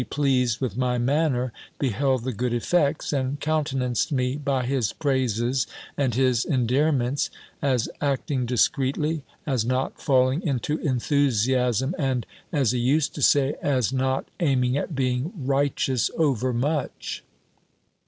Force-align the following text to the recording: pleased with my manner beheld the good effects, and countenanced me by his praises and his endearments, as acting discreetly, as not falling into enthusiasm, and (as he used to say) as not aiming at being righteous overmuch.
pleased 0.09 0.59
with 0.59 0.75
my 0.75 0.97
manner 0.97 1.53
beheld 1.77 2.23
the 2.23 2.33
good 2.33 2.55
effects, 2.55 3.13
and 3.13 3.39
countenanced 3.39 4.11
me 4.11 4.35
by 4.35 4.65
his 4.65 4.93
praises 4.93 5.67
and 5.95 6.15
his 6.15 6.43
endearments, 6.43 7.29
as 7.61 7.87
acting 8.01 8.43
discreetly, 8.43 9.21
as 9.45 9.63
not 9.63 10.01
falling 10.01 10.41
into 10.41 10.79
enthusiasm, 10.79 11.93
and 11.99 12.25
(as 12.51 12.71
he 12.71 12.79
used 12.79 13.13
to 13.13 13.21
say) 13.21 13.53
as 13.61 13.93
not 13.93 14.25
aiming 14.39 14.75
at 14.75 14.95
being 14.95 15.31
righteous 15.37 16.09
overmuch. 16.17 17.23